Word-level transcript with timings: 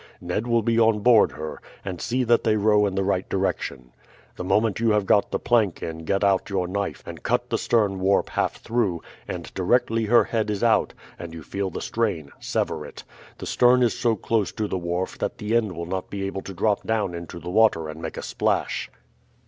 Ned 0.19 0.47
will 0.47 0.63
be 0.63 0.79
on 0.79 1.01
board 1.01 1.33
her, 1.33 1.61
and 1.85 2.01
see 2.01 2.23
that 2.23 2.43
they 2.43 2.55
row 2.57 2.87
in 2.87 2.95
the 2.95 3.03
right 3.03 3.29
direction. 3.29 3.91
The 4.35 4.43
moment 4.43 4.79
you 4.79 4.89
have 4.93 5.05
got 5.05 5.29
the 5.29 5.37
plank 5.37 5.83
in 5.83 6.05
get 6.05 6.23
out 6.23 6.49
your 6.49 6.67
knife 6.67 7.03
and 7.05 7.21
cut 7.21 7.51
the 7.51 7.57
stern 7.59 7.99
warp 7.99 8.29
half 8.31 8.53
through, 8.55 9.03
and 9.27 9.53
directly 9.53 10.05
her 10.05 10.23
head 10.23 10.49
is 10.49 10.63
out, 10.63 10.95
and 11.19 11.35
you 11.35 11.43
feel 11.43 11.69
the 11.69 11.81
strain, 11.81 12.31
sever 12.39 12.83
it. 12.83 13.03
The 13.37 13.45
stern 13.45 13.83
is 13.83 13.93
so 13.95 14.15
close 14.15 14.51
to 14.53 14.67
the 14.67 14.75
wharf 14.79 15.19
that 15.19 15.37
the 15.37 15.55
end 15.55 15.73
will 15.77 15.85
not 15.85 16.09
be 16.09 16.23
able 16.25 16.41
to 16.45 16.53
drop 16.55 16.81
down 16.81 17.13
into 17.13 17.37
the 17.37 17.51
water 17.51 17.87
and 17.87 18.01
make 18.01 18.17
a 18.17 18.23
splash." 18.23 18.89